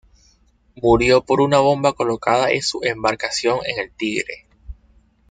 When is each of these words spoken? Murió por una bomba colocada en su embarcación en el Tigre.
Murió 0.81 1.23
por 1.23 1.41
una 1.41 1.59
bomba 1.59 1.93
colocada 1.93 2.49
en 2.49 2.63
su 2.63 2.79
embarcación 2.81 3.59
en 3.67 3.81
el 3.83 3.91
Tigre. 3.91 4.47